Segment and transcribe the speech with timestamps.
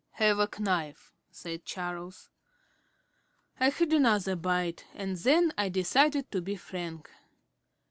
[0.13, 2.31] "Have a knife," said Charles.
[3.59, 7.11] I had another bite, and then I decided to be frank.